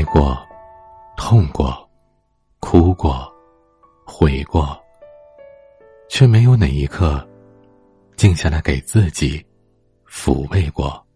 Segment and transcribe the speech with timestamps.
[0.00, 0.34] 爱过，
[1.14, 1.86] 痛过，
[2.58, 3.30] 哭过，
[4.06, 4.74] 悔过，
[6.08, 7.22] 却没有哪一刻
[8.16, 9.44] 静下来给自己
[10.08, 11.06] 抚慰过。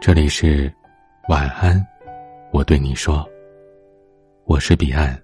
[0.00, 0.74] 这里是
[1.28, 1.80] 晚安，
[2.52, 3.24] 我对你说，
[4.44, 5.16] 我是彼岸。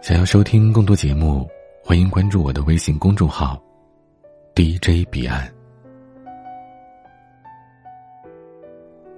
[0.00, 1.46] 想要收听更多节目，
[1.84, 3.62] 欢迎关注我的微信公众号
[4.54, 5.55] DJ 彼岸。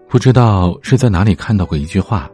[0.08, 2.30] 不知道是在哪里看到过一句话：“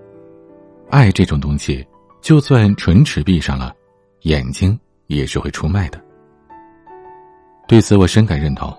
[0.90, 1.84] 爱这种东西，
[2.20, 3.74] 就算唇齿闭上了，
[4.20, 4.78] 眼睛
[5.08, 6.00] 也是会出卖的。”
[7.66, 8.72] 对此我深感认同。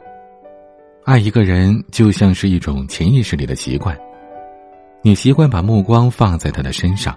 [1.03, 3.99] 爱一个人就像是一种潜意识里的习惯，
[5.01, 7.13] 你习惯把目光放在他的身上，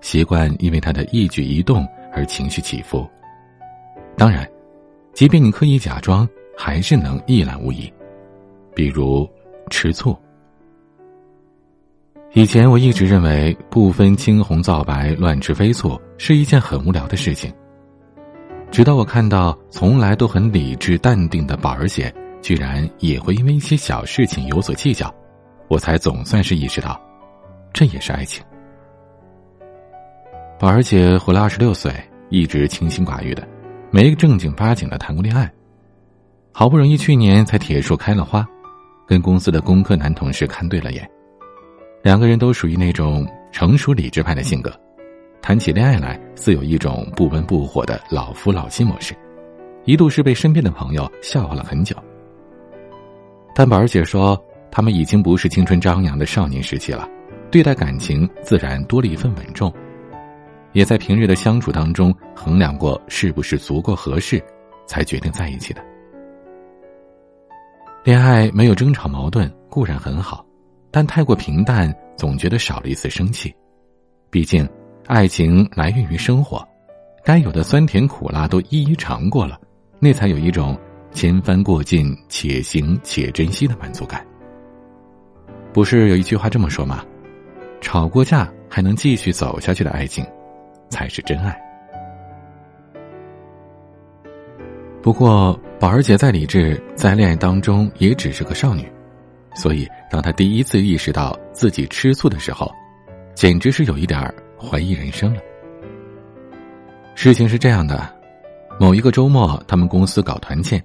[0.00, 3.06] 习惯因为他的一举一动而情绪起伏。
[4.16, 4.48] 当然，
[5.12, 6.26] 即便你刻意假装，
[6.56, 7.92] 还是能一览无遗。
[8.74, 9.28] 比如
[9.68, 10.16] 吃醋。
[12.32, 17.52] 以前我一直认为不分青红皂白乱吃飞醋是一件很无聊的事情。
[18.70, 25.12] 直到我看到从来都很理智淡定的宝儿姐，居然也会因为一些小事情有所计较，
[25.66, 27.00] 我才总算是意识到，
[27.72, 28.44] 这也是爱情。
[30.56, 31.92] 宝儿姐活了二十六岁，
[32.28, 33.46] 一直清心寡欲的，
[33.90, 35.50] 没正经八经的谈过恋爱，
[36.52, 38.46] 好不容易去年才铁树开了花，
[39.04, 41.10] 跟公司的工科男同事看对了眼。
[42.02, 44.72] 两个人都属于那种成熟理智派的性格，
[45.42, 49.14] 谈起恋爱来似有一种不温不火的老夫老妻模式，
[49.84, 51.94] 一度是被身边的朋友笑话了很久。
[53.54, 57.06] 但宝儿姐说，他们已经不是青春张扬的少年时期了，
[57.50, 59.70] 对待感情自然多了一份稳重，
[60.72, 64.42] 也在平日的相处当中衡量过是不是足够合适，
[64.86, 65.84] 才决定在一起的。
[68.04, 70.46] 恋爱没有争吵矛盾固然很好。
[70.90, 73.54] 但太过平淡，总觉得少了一丝生气。
[74.30, 74.68] 毕竟，
[75.06, 76.66] 爱情来源于生活，
[77.24, 79.60] 该有的酸甜苦辣都一一尝过了，
[79.98, 80.78] 那才有一种
[81.12, 84.24] 千帆过尽，且行且珍惜的满足感。
[85.72, 87.04] 不是有一句话这么说吗？
[87.80, 90.24] 吵过架还能继续走下去的爱情，
[90.90, 91.58] 才是真爱。
[95.02, 98.86] 不过，宝儿姐再理智，在恋爱当中也只是个少女。
[99.54, 102.72] 所以，当他第一次意识到自己吃醋的时候，
[103.34, 105.40] 简直是有一点怀疑人生了。
[107.14, 108.14] 事情是这样的，
[108.78, 110.82] 某一个周末，他们公司搞团建，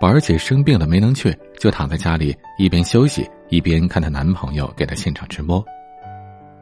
[0.00, 5.64] 宝儿姐生病了没能去，就躺在家里一边休息一边看她男朋友给她现场直播。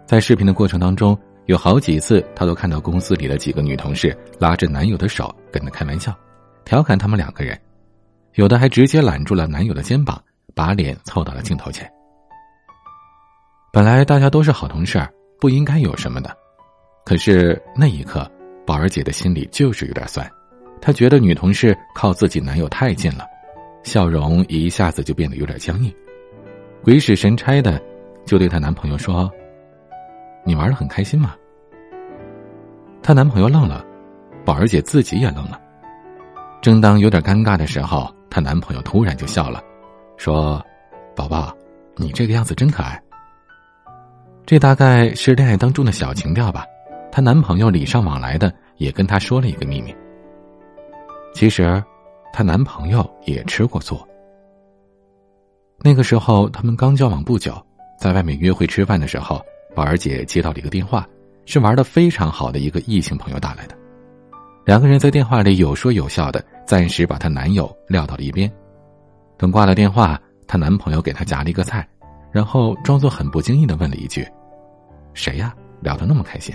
[0.06, 6.16] 在视频的过程当中，有好几次她都看到公司里的几个女同事拉着男友的手跟她开玩笑，
[6.64, 7.58] 调侃他们两个人，
[8.34, 10.22] 有的还直接揽住了男友的肩膀。
[10.54, 11.90] 把脸凑到了镜头前。
[13.72, 15.00] 本来大家都是好同事，
[15.40, 16.36] 不应该有什么的，
[17.04, 18.28] 可是那一刻，
[18.66, 20.28] 宝儿姐的心里就是有点酸。
[20.80, 23.24] 她觉得女同事靠自己男友太近了，
[23.82, 25.94] 笑容一下子就变得有点僵硬，
[26.82, 27.80] 鬼使神差的
[28.24, 29.30] 就对她男朋友说
[30.44, 31.34] ：“你玩的很开心吗？”
[33.02, 33.84] 她男朋友愣了，
[34.44, 35.60] 宝儿姐自己也愣了。
[36.60, 39.62] 正当有点尴尬的时候，她男朋友突然就笑了。
[40.20, 40.62] 说
[41.16, 41.50] ：“宝宝，
[41.96, 43.02] 你这个样子真可爱。”
[44.44, 46.66] 这大概是恋爱当中的小情调吧。
[47.10, 49.96] 她男朋友礼尚往来的也跟她说了一个秘密。
[51.32, 51.82] 其实，
[52.34, 53.98] 她男朋友也吃过醋。
[55.78, 57.54] 那个时候他们刚交往不久，
[57.98, 59.42] 在外面约会吃饭的时候，
[59.74, 61.08] 宝儿姐接到了一个电话，
[61.46, 63.74] 是玩的非常好的一个异性朋友打来的。
[64.66, 68.52] 两个人在电话里有说有笑的，暂时把她男友撂到了一边。
[69.40, 71.88] 等挂了电话，她男朋友给她夹了一个菜，
[72.30, 74.22] 然后装作很不经意的问了一句
[75.14, 75.54] ：“谁呀？
[75.80, 76.54] 聊得那么开心。”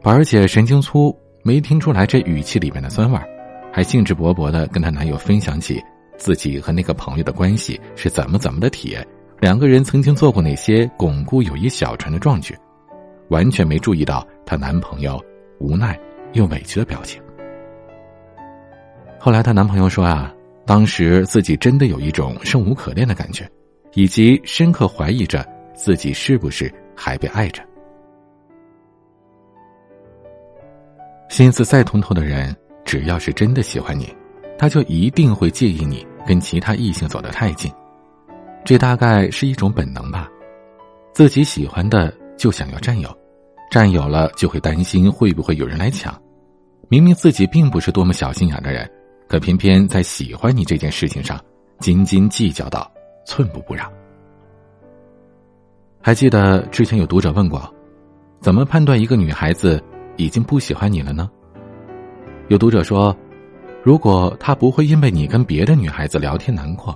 [0.00, 3.18] 宝儿姐神经粗，没听出来这语气里面的酸味
[3.72, 5.82] 还兴致勃勃的跟她男友分享起
[6.16, 9.04] 自己和那个朋友的关系是怎么怎么的铁，
[9.40, 12.56] 两个人曾经做过哪些巩固友谊小船的壮举，
[13.28, 15.20] 完全没注意到她男朋友
[15.58, 15.98] 无奈
[16.34, 17.20] 又委屈的表情。
[19.18, 20.32] 后来她男朋友说啊。
[20.64, 23.50] 当时自己真的有一种生无可恋的感觉，
[23.94, 27.62] 以及深刻怀疑着自己是不是还被爱着。
[31.28, 32.54] 心思再通透的人，
[32.84, 34.14] 只要是真的喜欢你，
[34.58, 37.72] 他就一定会介意你跟其他异性走得太近。
[38.64, 40.28] 这大概是一种本能吧，
[41.12, 43.12] 自己喜欢的就想要占有，
[43.70, 46.16] 占有了就会担心会不会有人来抢。
[46.88, 48.88] 明明自己并不是多么小心眼的人。
[49.32, 51.42] 可偏偏在喜欢你这件事情上，
[51.78, 52.86] 斤斤计较到
[53.24, 53.90] 寸步不让。
[56.02, 57.74] 还记得之前有读者问过，
[58.42, 59.82] 怎么判断一个女孩子
[60.18, 61.30] 已经不喜欢你了呢？
[62.48, 63.16] 有读者说，
[63.82, 66.94] 如果她不会因为你跟别的女孩子聊天难过，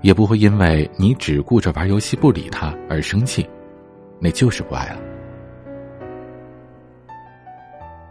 [0.00, 3.48] 也不会因为你只顾着玩游戏不理她而生气，
[4.18, 4.98] 那就是不爱了。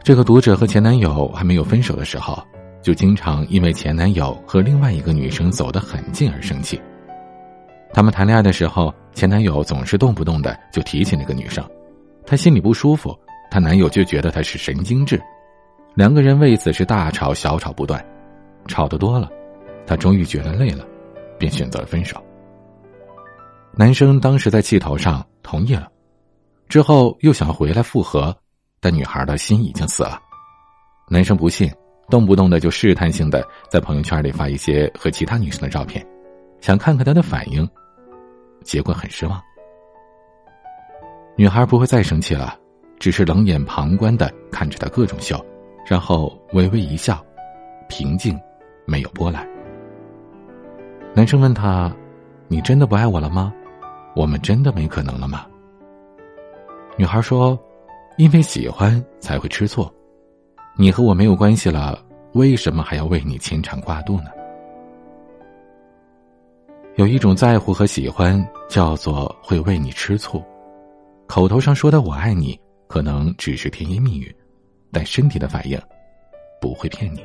[0.02, 2.42] 这个读者和前男友还没有分手的时候，
[2.82, 6.82] 就经常因为前男友和另外一个女生走得很近而生气。
[7.94, 11.64] 他们谈恋爱的时候，前男友总是动不动的就提起那个女生，
[12.26, 13.18] 她心里不舒服，
[13.50, 15.22] 她男友就觉得她是神经质，
[15.94, 18.04] 两个人为此是大吵小吵不断，
[18.68, 19.30] 吵得多了，
[19.86, 20.86] 她终于觉得累了，
[21.38, 22.24] 便选择了分手。
[23.74, 25.90] 男生当时在气头上同意了，
[26.70, 28.36] 之后又想回来复合，
[28.80, 30.18] 但女孩的心已经死了。
[31.10, 31.70] 男生不信，
[32.10, 36.06] 动不动的就试探性的在朋友圈里发一些和其他女生的照片，
[36.60, 37.68] 想看看她的反应。
[38.64, 39.42] 结果很失望，
[41.36, 42.56] 女孩不会再生气了，
[43.00, 45.44] 只是冷眼旁观的看着他各种秀，
[45.84, 47.26] 然后微微一笑，
[47.90, 48.40] 平静，
[48.86, 49.48] 没有波澜。
[51.16, 51.92] 男生问他
[52.48, 53.52] ：“你真的不爱我了吗？
[54.16, 55.48] 我们真的没可能了吗？”
[56.96, 57.58] 女孩说
[58.18, 59.92] ：“因为喜欢才会吃醋，
[60.82, 64.32] 你和我没有关系了，为什么还要为你牵肠挂肚呢？”
[66.98, 70.44] 有一种在乎和喜欢，叫做会为你吃醋。
[71.28, 74.36] 口头上说的“我爱你”，可能只是甜言蜜语，
[74.92, 75.80] 但身体的反应
[76.60, 77.24] 不会骗你。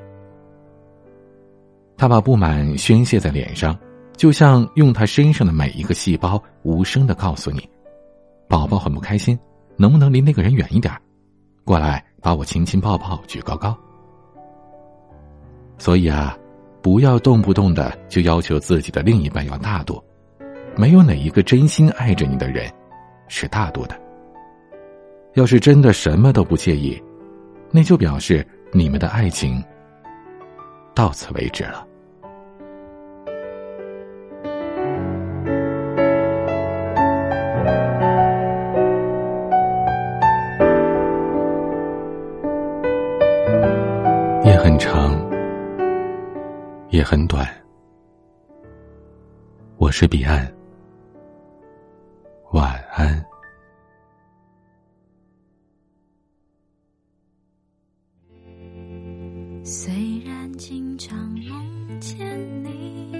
[1.96, 3.74] 他把不满宣泄在脸上，
[4.18, 7.66] 就像用他身上的每一个细胞无声的告诉你
[8.50, 9.38] ：“宝宝很不开心，
[9.78, 10.92] 能不能离那个人远一点？
[11.66, 13.76] 过来把我亲亲抱抱举高高。”
[15.76, 16.34] 所以啊。
[16.82, 20.00] 不要动不动的就要求自己的另一半要大度，
[20.76, 22.72] 没有哪一个真心爱着你的人
[23.26, 24.00] 是大度的。
[25.34, 27.02] 要是真的什么都不介意，
[27.72, 29.60] 那就表示你们的爱情
[30.94, 31.84] 到此为止了。
[46.96, 47.46] 也很短。
[49.76, 50.50] 我是彼岸，
[52.52, 53.22] 晚安。
[59.62, 59.92] 虽
[60.24, 62.18] 然经常梦见
[62.64, 63.12] 你，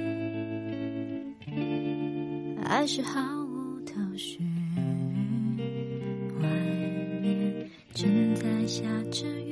[2.64, 4.38] 还是毫无头绪。
[6.40, 6.48] 外
[7.20, 9.45] 面正在下着雨，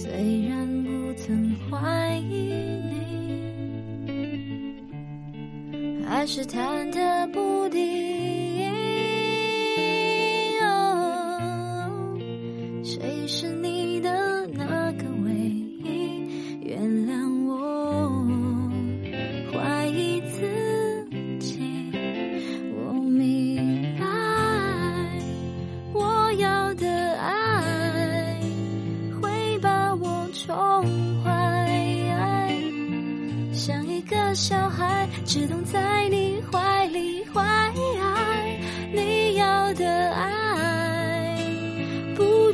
[0.00, 2.52] 虽然不曾怀疑
[5.72, 8.07] 你，还是忐忑不定。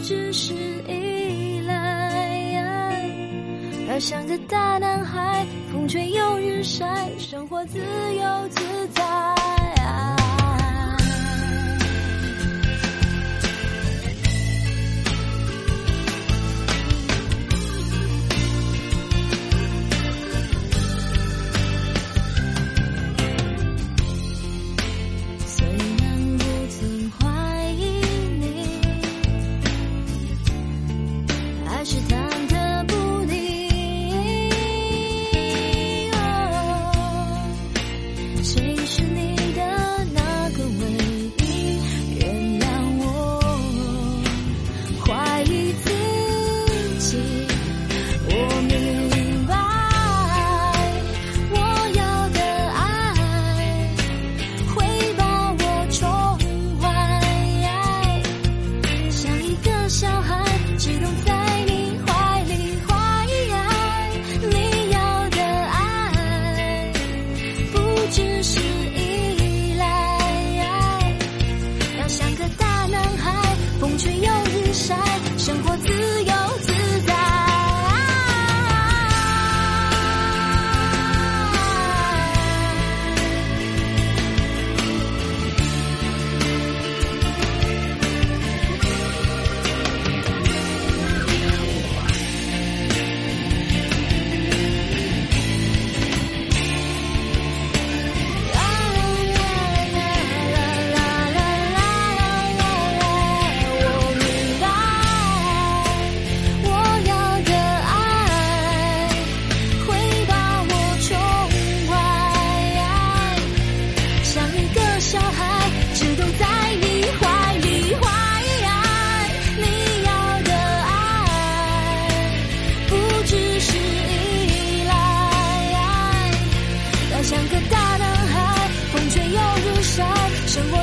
[0.06, 0.52] 只是
[0.86, 2.52] 依赖，
[3.88, 9.73] 要像个大男孩，风吹又日晒，生活自由自在。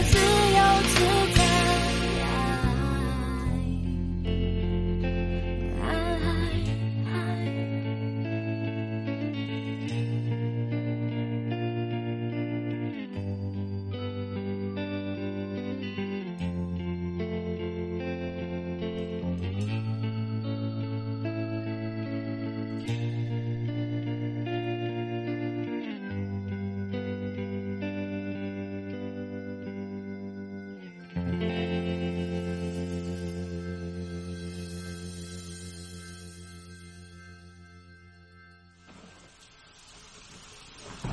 [0.04, 0.41] through.